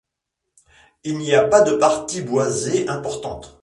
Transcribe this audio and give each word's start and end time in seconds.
Il 1.03 1.19
n’y 1.19 1.35
a 1.35 1.43
pas 1.47 1.61
de 1.61 1.73
parties 1.75 2.21
boisées 2.23 2.87
importantes. 2.89 3.59